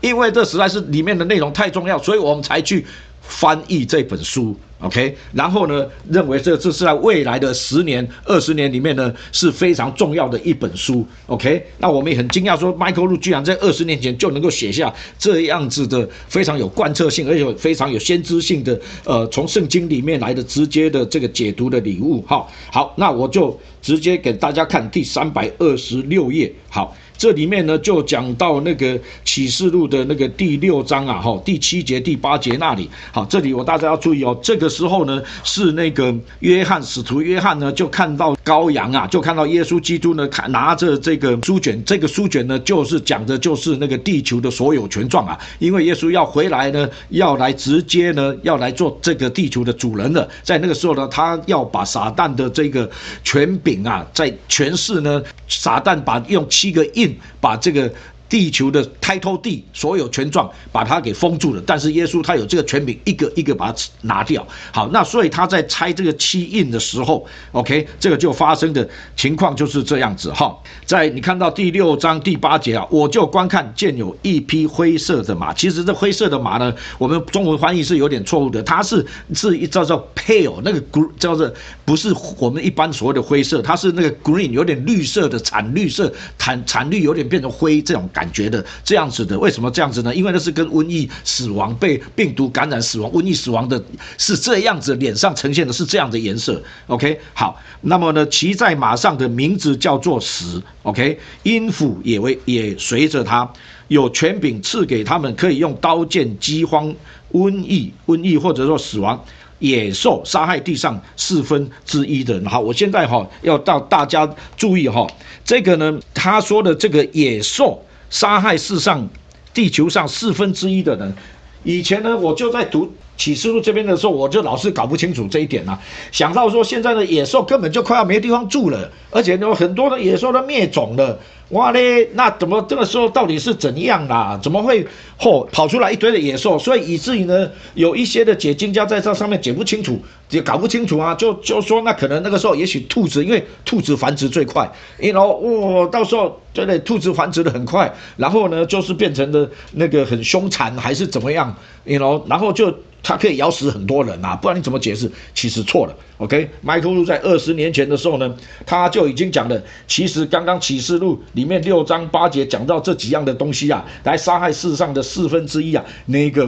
[0.00, 2.86] 因为这实在是里面的内容太重要，所以我们才去。
[3.30, 11.64] 翻译这本书，OK，然后呢，认为这这是在未来的十年、二十年里面呢是非常重要的一本书，OK。
[11.78, 22.20] 那我们也很惊讶，说 Michael 路居然在二十年前就能够写下这样子的非常有贯彻性，而且非常有先知性的，呃，从圣经里面来的直接的这个解读的礼物。
[22.22, 26.52] 哈，好，那我就直接给大家看第三百二十六页。
[26.68, 26.96] 好。
[27.20, 32.88] 这里面呢，就讲到那个启示录的那个第六章啊，哈，第七节、第八节那里。
[33.12, 34.34] 好，这里我大家要注意哦。
[34.42, 45.38] 这个时候呢，是那个约翰使徒约翰呢，就看到羔羊啊，就看到耶稣基督呢，看拿着这个书卷，这个书卷呢，就是讲的就是那个地球的所有权状啊。
[45.60, 50.28] 因为耶稣要回来呢，要来直接呢，要来做这个地球的主人了。
[50.42, 52.90] 在那个时候呢，他要把撒旦的这个
[53.22, 57.16] 权柄啊，在全市呢，撒旦把用七个印。
[57.40, 57.88] 把这个。
[58.30, 64.46] 地球的胎托地所有权状把它给封住了，但是耶稣他有这个权柄，一个一个把它拿掉。
[64.72, 70.56] 好，那所以他在拆这个七印的时候，OK，这个就发生的情况就是这样子哈。
[70.86, 75.52] 在你看到第六章第八节啊，我就观看见有一匹灰色的马。
[75.52, 81.52] 其实这灰色的马呢，我们中文翻译是有点错误的，它是是一叫做 pale 那个 green 叫做
[81.84, 88.08] 不是我们一般所谓的灰色，它是那个 green 有点绿色的惨绿色，惨惨绿有点变成灰这种。
[88.20, 90.14] 感觉的这样子的，为什么这样子呢？
[90.14, 93.82] 因为那是跟瘟疫死亡、被病毒感染死亡、瘟疫死亡的，
[94.18, 96.62] 是这样子，脸上呈现的是这样的颜色。
[96.88, 100.62] OK，好，那么呢，骑在马上的名字叫做死。
[100.82, 103.50] OK，音符也为也随着他
[103.88, 106.94] 有权柄赐给他们，可以用刀剑、饥荒、
[107.32, 109.24] 瘟疫、瘟疫或者说死亡、
[109.60, 112.44] 野兽杀害地上四分之一的人。
[112.44, 114.28] 好，我现在哈要到大家
[114.58, 115.06] 注意哈，
[115.42, 117.82] 这个呢，他说的这个野兽。
[118.10, 119.08] 杀害世上
[119.54, 121.14] 地球上四分之一的人，
[121.62, 125.78] 以前呢，我就在读启示录这边的时候，我就老是搞不清楚这一点呐。
[126.10, 131.18] 想到说，现在的野兽根本就快要没地方住了，而且有很多的野兽都灭种了。
[131.50, 134.38] 哇嘞，那怎么这个时候到底是怎样啦？
[134.40, 134.86] 怎么会
[135.18, 136.56] 嚯跑出来一堆的野兽？
[136.56, 151.52] 所以以至于呢，有一些的解经家在这上面解不清楚，也搞不清楚啊，就就说那可能那个时候也许兔子，因为兔子繁殖最快，然后哇，到时候对对，兔子繁殖的很快，然后呢就是变成的那个很凶残还是怎么样，
[151.82, 155.10] 然后然后就它可以咬死很多人啊，不然你怎么解释？
[155.34, 155.94] 其实错了。
[156.18, 158.36] OK，Micheal 在二十年前的时候呢，
[158.66, 166.46] 他就已经讲了，其实刚刚启示录里面六章八节讲到这几样的东西啊，来杀害世上的四分之一啊，那个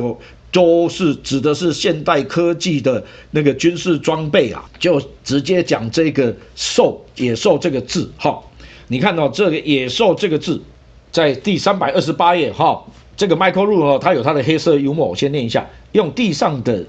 [0.51, 8.39] 都是指的是现代科技的那个军事装备啊，就直接讲这个兽野兽这个字哈，
[8.89, 10.61] 你看到这个野兽这个字，
[11.11, 12.85] 在第三百二十八页哈。
[13.17, 16.85] 这个 Michael Ru 哦，他有他的黑色幽默，我先念一下：用地上的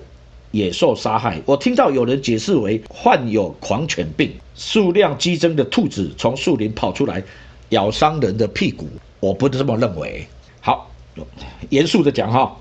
[0.52, 1.42] 野兽杀害。
[1.46, 7.24] 我听到有人解释为患有狂犬病，数量激增的兔子从树林跑出来，
[7.70, 8.88] 咬伤人的屁股。
[9.20, 10.26] 我不是这么认为。
[10.62, 10.90] 好，
[11.70, 12.58] 严肃的讲哈，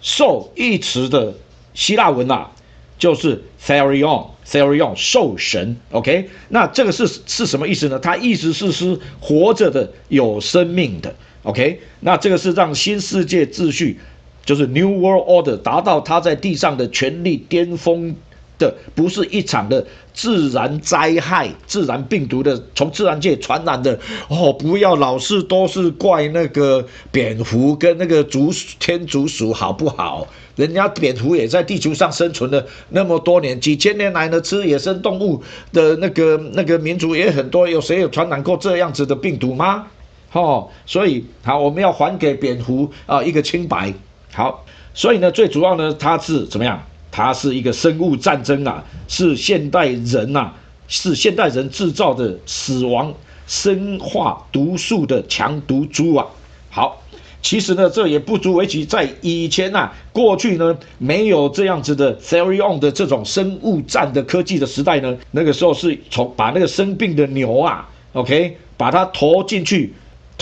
[0.00, 1.34] 兽一词的
[1.74, 2.50] 希腊文啊，
[2.98, 5.76] 就是 Therion，Therion 兽神。
[5.90, 7.98] OK，那这个是是什么意思呢？
[7.98, 11.14] 它意思是是活着的，有生命的。
[11.42, 13.98] OK，那这个是让新世界秩序，
[14.44, 18.14] 就是 New World Order 达到它在地上的权力巅峰
[18.58, 24.52] 的，不是一场的自然灾害、自然病毒的从自然界传染的哦。
[24.52, 30.28] 不要老是都是怪那个蝙蝠跟那个竹天竺鼠好不好？
[30.54, 39.86] 人家蝙蝠也在地球上生存了那么多年，几千年来呢，吃野生动物的那个那个民族也很多，有谁有传染过这样子的病毒吗？
[40.32, 43.92] 哦，所以好，我们要还给蝙蝠啊一个清白。
[44.32, 44.64] 好，
[44.94, 46.82] 所以呢，最主要呢，它是怎么样？
[47.10, 50.50] 它是一个生物战争啊，是现代人呐，
[50.88, 53.12] 是现代人制造的死亡、
[53.46, 56.26] 生化毒素的强毒株啊。
[56.70, 57.02] 好，
[57.42, 69.92] 其实呢，这也不足为奇，在以前呐，过去呢，没有这样子的 theory on 的这种生物战的科技的时代呢，那个时候是从把那个生病的牛啊，OK，把它投进去。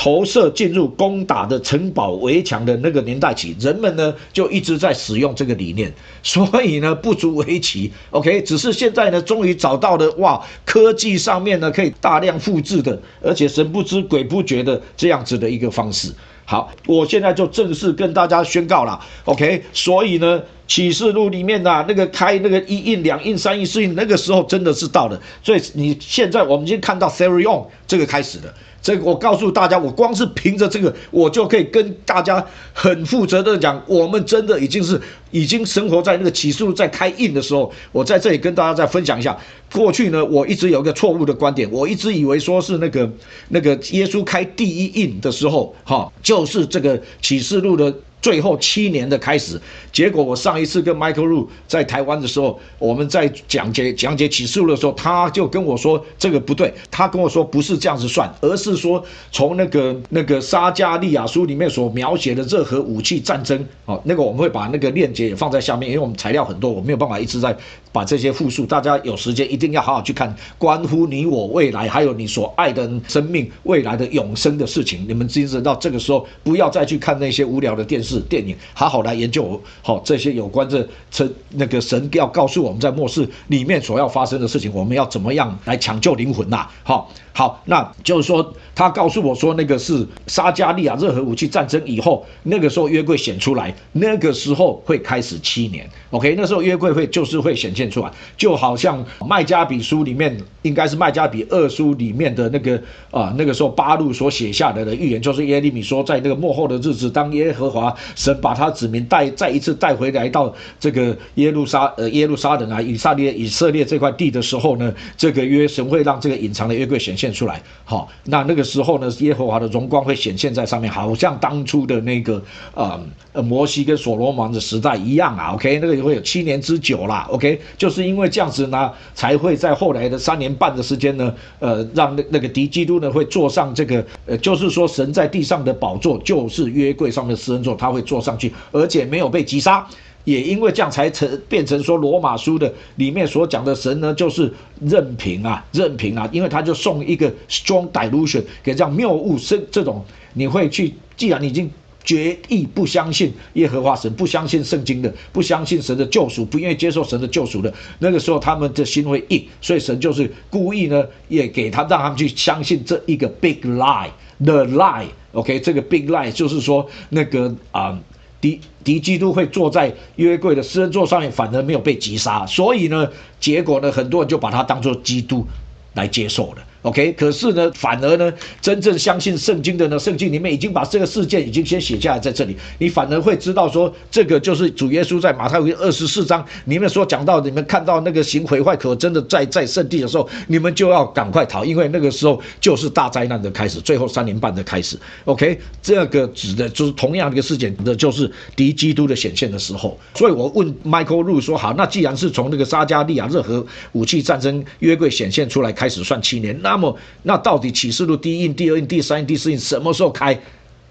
[0.01, 7.93] 投射进入攻打的城堡围墙的那个年代起，人们呢就一直在使用这个理念，所以呢不足为奇。
[8.09, 16.11] OK，只是现在呢终于找到了哇，科技上面呢可以大量复制的，而且神不知鬼不觉的这样子的一个方式。
[16.47, 18.99] 好，我现在就正式跟大家宣告了。
[19.27, 25.21] OK，所以呢启示录里面呢那个开那个一印、两印、三印、四印，那个时候真的是到了。
[25.43, 28.55] 所以你现在我们已经看到 Therion 这个开始了。
[28.83, 37.71] 这个我告诉大家，我光是凭着这个，我就可以跟大家很负责的讲，我们真的已经是已经生活在那个启示录在开印的时候。
[37.93, 39.37] 我在这里跟大家再分享一下，
[39.73, 43.11] 过去呢，我一直有一个错误的观点，我一直以为说是那个
[43.49, 47.95] 那个耶稣开第一印的时候，哈，就是这个启示录的。
[48.21, 49.61] 最后七年的开始，
[49.93, 59.03] 结果我上一次跟 Michael Ru 在台湾的时候，我们在讲解讲解起诉的时候，他就跟我说这个不对，他跟我说不是这样子算，而是说
[59.33, 67.57] 从那个那个沙加利亚书里面所描写的热核武器战争，哦，那个我们会把那个链接也放在下面，因为我们材料很多，我没有办法一直在
[67.93, 78.21] 把这些复述，大家有时间一定要好好去看，关乎你我未来，还有你所爱的生命未来的永生的事情，你们知道这个时候不要再去看那些无聊的电视。
[78.29, 86.67] 电影，好好来研究好这些有关这这那个神要告诉我们在末世里面所要发生的事情，我们要怎么样来抢救灵魂呐？
[86.85, 95.89] 好，好，那就是说他告诉我说，那个是沙加利亚热核武器战争以后，那个时候约柜显出来，那个时候会开始七年。
[96.11, 107.95] OK，那时候约柜会就是会显现出来，就好像麦加比书里面应该是麦加比二书里面的那个啊，那个时候八路所写下来的预言，就是耶利米说，在那个幕后的日子，当耶和华。
[108.17, 117.63] 神把他子民带再一次带回来到这个耶路撒呃耶路撒冷啊以色列以色列这块地的时候呢，这个约神会让这个隐藏的约柜显现出来。
[117.85, 122.43] 好，那那个时候呢，耶和华的荣光会显现在上面，好像当初的那个
[122.75, 123.01] 呃
[123.43, 125.53] 摩西跟所罗门的时代一样啊。
[125.55, 127.27] OK，那个会有七年之久啦。
[127.31, 137.91] OK，就是因为这样子呢，才会在后来的三年半的时间呢，呃，让那那个敌基督呢会坐上这个呃，就是说神在地上的宝座，就是约柜上面的施恩座，他。
[137.91, 139.85] 会坐上去，而且没有被击杀，
[140.23, 144.49] 也因为这样才成变成说罗马书的里面所讲的神呢，就是
[144.81, 150.05] 任凭啊，任凭啊，因为他就送一个 strong delusion 给这样谬误是这种，
[150.35, 151.69] 你会去，既然你已经
[152.03, 165.07] 决意不相信耶和华神，不相信圣经的，不相信神的救赎，不愿意接受神的救赎的，那个时候他们的心会硬，所以神就是故意呢，也给他让他们去相信这一个 big lie，the lie。
[165.33, 167.97] OK，这个 big lie 就是说，那个啊，
[168.41, 175.47] 敌敌基督会坐在约柜的私人座上面，反而没有被击杀，所以呢，结果呢，很多人就把他当做基督
[175.95, 176.63] 来接受了。
[176.83, 194.99] OK，可是呢，反而呢，真正相信圣经的呢，圣经里面已经把这个事件已经先写下来在这里，你反而会知道说，这个就是主耶稣在马太福音二十四章里面所讲到，你们看到那个行毁坏可真的在在圣地的时候，你们就要赶快逃，因为那个时候就是大灾难的开始，最后三年半的开始。
[195.27, 199.99] OK，这个指的就是同样的一个事件的，就是敌基督的显现的时候。
[200.15, 210.39] 所以我问 Michael Ru 说，好，那既然是从那个撒加利亚热核武器战争约柜显现出来开始算七年，那那么，那到底启示录第一印、第二印、第三印、第四印什么时候开？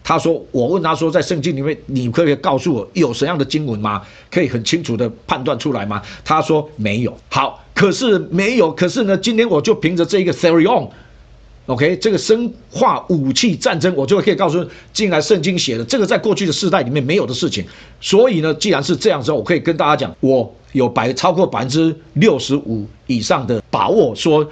[0.04, 4.02] 他说，我问他说，在圣经里面，你可以告诉我有什么样的经文吗？
[4.30, 6.02] 可以很清楚的判断出来吗？
[6.26, 7.16] 他说没有。
[7.30, 17.64] 好，可是没有，可是呢，今天我就凭着这一个 Therion，OK，这个生化武器战争，我就可以告诉，进来圣经写的这个在过去的世代里面没有的事情。
[18.02, 24.50] 所以呢，既然是这样子，我可以跟大家讲，我有百超过百分之六十五以上的把握说。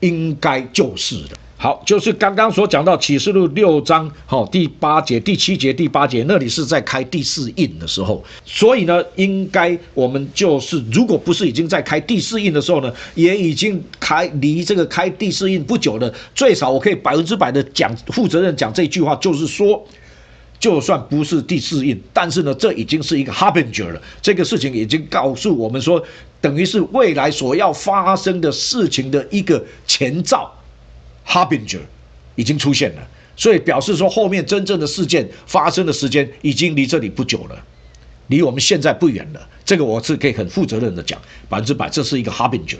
[0.00, 19.86] 应该就是的，好，就是刚刚所讲到启示录六章，好，第八节、第七节、第八节，那里是在开第四印的时候，所以呢，应该我们就是，如果不是已经在开第四印的时候呢，也已经开离这个开第四印不久了，最少我可以百分之百的讲，负责任讲这句话，就是说。
[20.60, 24.02] 就算不是第四印，但是呢，这已经是一个 harbinger 了。
[24.20, 26.04] 这个事情已经告诉我们说，
[26.38, 30.52] 等于是未来所要发生的事情的一个前兆
[31.26, 31.80] ，harbinger
[32.36, 33.08] 已经出现了。
[33.36, 37.64] 所以表示说，后面真正的事件发生的时间已经离这里不久了，
[38.26, 39.48] 离我们现在不远了。
[39.64, 42.76] 这个我是可以很负责任的讲，百分之百，这是一个 harbinger。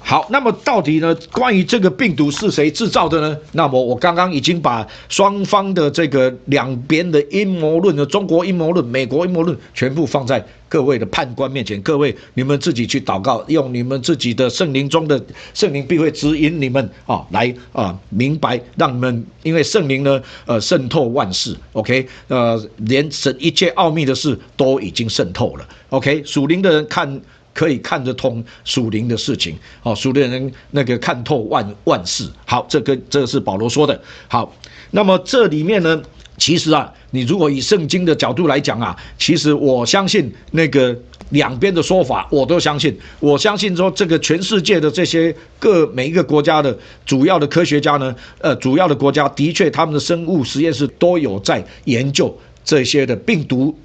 [0.00, 1.14] 好，那么到底呢？
[1.30, 3.36] 关于这个病毒是谁制造的呢？
[3.52, 15.22] 那么我刚刚已经把双方的这个两边的阴谋论的中国阴谋论、美国阴谋论全部放在各位的判官面前，各位你们自己去祷告，用你们自己的圣灵中的
[15.52, 27.20] 圣灵必会指引你们啊，来啊明白，让你们因为圣灵呢，呃渗透万事，OK，呃连神一切奥秘的事都已经渗透了，OK，属灵的人看。
[27.58, 32.30] 可以看得通属灵的事情，哦，属灵人那个看透万万事。
[32.46, 34.00] 好，这个这个是保罗说的。
[34.28, 34.54] 好，
[34.92, 36.00] 那么这里面呢，
[36.36, 40.96] 其实啊，你如果以圣经的角度来讲啊，其实我相信那个
[41.30, 42.96] 两边的说法，我都相信。
[43.18, 52.32] 我相信说，这个全世界的这些各每一个国家的主要的科学家呢，呃，主要的国家的确他们的生物实验室都有在研究
[52.64, 53.76] 这些的病毒。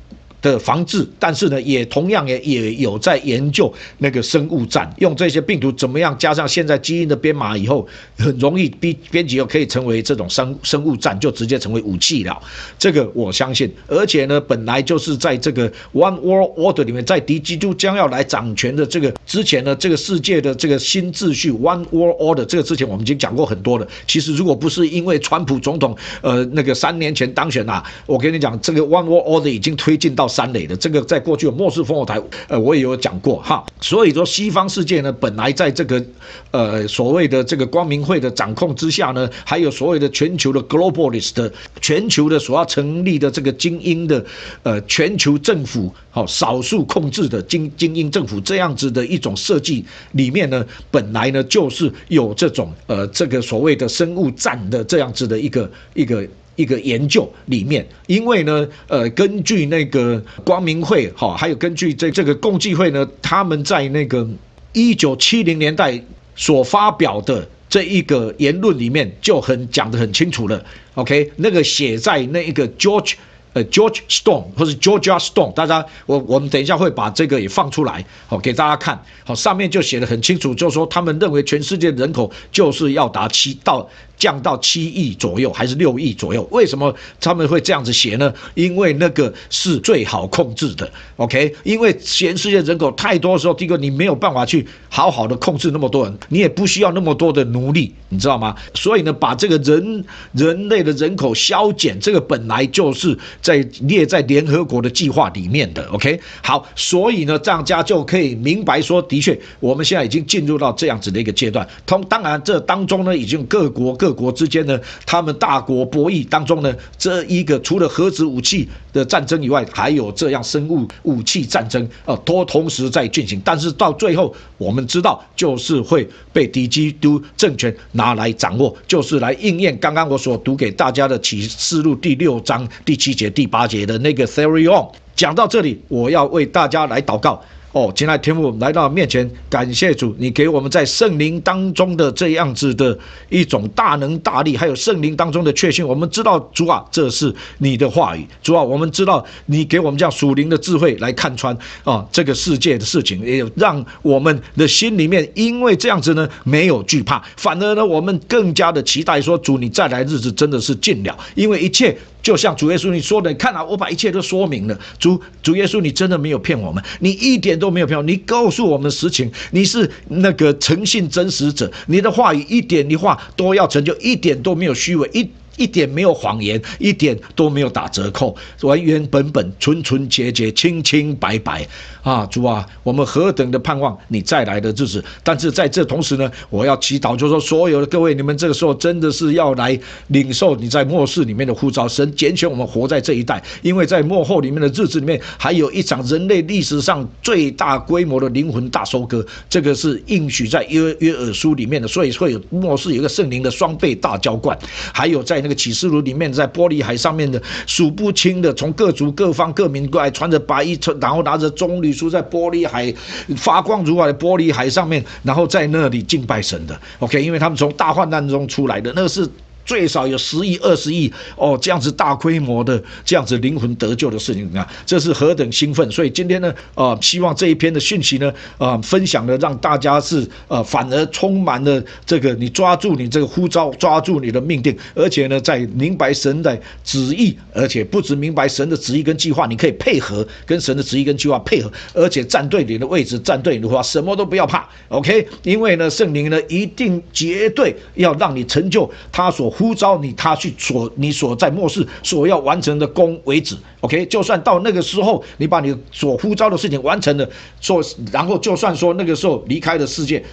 [0.43, 7.87] 的防治，但是呢，也同样也也有在研究那个生物战，用这些病毒怎么样加上现在基因的编码以后，
[8.17, 12.37] 很容易编编辑又可以成为这种生生物战，就直接成为武器了。
[12.77, 23.87] 这个我相信，而且呢，本来就是在这个 One World Order 里面，在敌基督将要来掌权的这个之前呢，这个世界的这个新秩序 One World Order 这个之前我们已经讲过很多了。
[24.05, 30.27] 其实如果不是因为川普总统呃那个三年前当选啊，我跟你讲，这个 One World Order 已经推进到。
[30.33, 33.63] 三垒的这个，在过去的末世烽火台，呃，我也有讲过哈。
[33.79, 36.03] 所以说，西方世界呢，本来在这个，
[36.51, 44.25] 呃，所谓的这个光明会的掌控之下呢，还有所谓的全球的 globalist，全球的所要成立的这个精英的，
[44.63, 56.27] 呃，全球政府，好，少数控制的精精英政府这样子的一种设计里面呢，本来呢就是有这种，呃，这个所谓的生物战的这样子的一个一个。
[56.55, 64.27] 一个研究里面，因为呢，呃，根据那个光明会哈，还有根据这这个共济会呢，他们在那个
[64.73, 66.01] 一九七零年代
[66.35, 70.63] 所发表的这一个言论里面，就很讲得很清楚了。
[70.95, 73.13] OK，那个写在那一个 George。
[73.55, 78.99] 呃，George Stone 或者 Georgia Stone，大家我我们等一下会把这个也放出来，好给大家看。
[79.23, 83.87] 好，上面就写的很清楚，就是说他们认为全世界人口就是要达七到
[84.23, 86.47] 降到七亿左右，还是六亿左右？
[86.49, 88.33] 为什么他们会这样子写呢？
[88.53, 90.89] 因为那个是最好控制的。
[91.17, 98.55] OK，因为全世界人口太多的时候，第一个你没有办法去好好的控制那么多人，你也不需要那么多的奴隶，你知道吗？
[98.73, 103.19] 所以呢，把这个人人类的人口削减，这个本来就是。
[103.41, 111.67] 在列在联合国的计划里面的，OK，好，所以呢，这样家就可以明白说，的确，我们现在已经进入到这样子的一个阶段。
[111.85, 123.41] 通当然，这当中呢，已经各国各国之间呢，他们大国博弈当中呢，这一个除了核子武器的战争以外，还有这样生物武器战争，呃，都同时在进行。
[123.43, 133.29] 但是到最后，我们知道，就是会被敌基督政权拿来掌握，就是来应验刚刚我所读给大家的启示录第六章第七节。
[133.29, 137.43] 第八节的那个 Therion 讲到这里，我要为大家来祷告。
[137.73, 142.95] 哦，亲爱天父来到面前，感谢主，你给我们在圣灵当中的这样子的
[143.29, 145.85] 一种大能大力，还有圣灵当中的确信。
[145.85, 148.27] 我们知道主啊，这是你的话语。
[148.43, 161.97] 主啊，我们知道你给我们这样属灵的智慧来看穿啊这个世界的事情，也让我们的心里面因为这样子呢没有惧怕，反而呢我们更加的期待说主你再来日子真的是近了，因为一切。
[162.23, 164.79] 就像主耶稣你说的，看啊，我把一切都说明了。
[164.97, 175.25] 主主耶稣，你真的没有骗我们，你一点都没有票，你告诉我们实情，你是那个诚信真实者，你的话语一点的话都要成就，一点都没有虚伪一。
[175.57, 181.67] 一点没有谎言，一点都没有打折扣，原原本本、纯纯洁洁、清清白白
[182.01, 182.25] 啊！
[182.25, 185.03] 主啊，我们何等的盼望你再来的日子！
[185.23, 204.57] 但是在这同时呢，我要祈祷，就说所有的各位，你们这个时候真的是要来领受你在末世里面的呼召，神拣选我们活在这一代，因为在末后里面的日子里面，还有一场人类历史上最大规模的灵魂大收割，这个是应许在约约珥书里面的，所以会有末世有一个圣灵的双倍大浇灌，
[204.91, 205.42] 还有在。
[205.43, 212.91] 那个启示录里面，在玻璃海上面的数不清的，从各族各方各民过来，穿着白衣，然后拿着棕榈树，在玻璃海
[213.37, 216.79] 发光如海的玻璃海上面，然后在那里敬拜神的。
[216.99, 219.29] OK，因为他们从大患难中出来的，那个是。
[219.65, 225.89] 最少有十亿、二十亿哦，这样子大规模的这样子灵魂得救的事情啊，这是何等兴奋！
[225.89, 245.25] 所以今天呢，啊，希望这一篇的讯息呢，啊，分享的让大家是呃，反而充满了这个你抓住你这个呼召，抓住你的命定，而且呢，在明白神的旨意，而且不止明白神的旨意跟计划，你可以配合跟神的旨意跟计划配合，而且站对你的位置，站对你的话，什么都不要怕，OK？
[245.43, 249.52] 因为呢，圣灵呢一定绝对要让你成就他所。
[249.55, 253.55] 呼召你，他去所你所在末世所要完成的功为止。
[253.81, 257.29] OK，就算到那个时候，你把你所呼召的事情完成了，
[257.61, 257.81] 说，
[258.11, 260.23] 然后就算说那个时候离开了世界。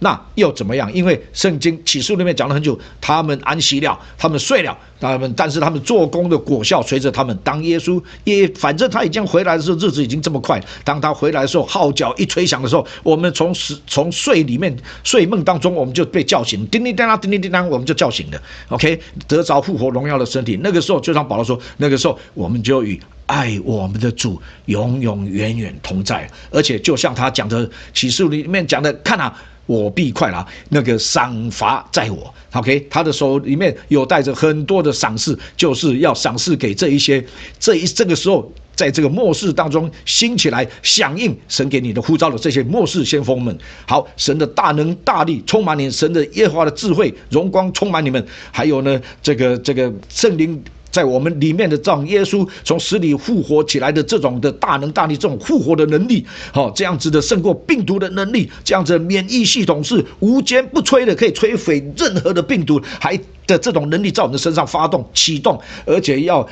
[0.00, 0.92] 那又怎么样？
[0.92, 7.38] 因为圣经启示里面讲了很久，他们安息了，他们睡了，他们但是他们做工的果效随着他们。
[7.44, 10.60] 当耶稣也反正他已经回来的时候，日子已经这么快。
[10.84, 13.54] 当他回来的时候，号角一吹响的时候，我们从
[13.86, 14.74] 从睡里面
[15.04, 18.42] 睡梦当中，我们就被叫醒，叮叮当当，叮叮叮当，我们就叫醒了。
[18.68, 18.98] OK，
[19.28, 20.58] 得着复活荣耀的身体。
[20.62, 26.26] 那个时候就像保罗说，那个时候我们就与爱我们的主永永远远同在。
[26.50, 29.38] 而且就像他讲的启示里面讲的，看啊。
[29.70, 32.34] 我必快来，那个赏罚在我。
[32.54, 37.24] OK，他的手里面有带着很多的赏赐，就是要赏赐给这一些
[37.60, 43.56] 这一这个时候，在这个末世当中兴起来响应神给你的呼召的这些末世先锋们。
[43.86, 50.60] 好，神的大能大力充满你，神的耶和华的智慧荣光充满你们，还有呢，这个这个圣灵。
[50.90, 63.16] 在我们里面的这种耶稣从死里复活起来的这种的大能大力，这种复活的能力，好这样子的胜过病毒的能力，这样子的免疫系统是无坚不摧的，可以摧毁任何的病毒，还
[63.46, 66.46] 的这种能力在我们的身上发动启动，而且要。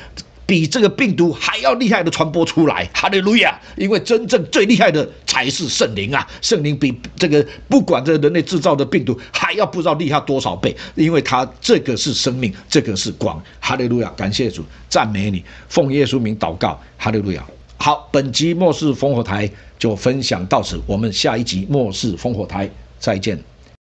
[0.49, 3.61] 比这个病毒还要厉害的传播出来，哈利路亚！
[3.77, 14.11] 因为真正最厉害的才是圣灵啊，圣灵比这个不管这人类制造的病毒还要不知道厉害多少倍，因为它这个是生命，这个是光，哈利路亚！
[14.17, 17.45] 感谢主，赞美你，奉耶稣名祷告，哈利路亚！
[17.77, 23.39] 好，本集末世烽火台就分享到此，我们下一集末世烽火台再见。